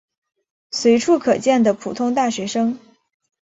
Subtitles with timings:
[0.71, 2.79] 随处可见的普通大学生。